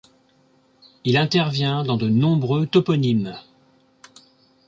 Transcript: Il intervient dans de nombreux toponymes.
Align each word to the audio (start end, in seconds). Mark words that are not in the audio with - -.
Il 1.03 1.15
intervient 1.15 1.83
dans 1.83 1.95
de 1.95 2.09
nombreux 2.09 2.65
toponymes. 2.65 3.37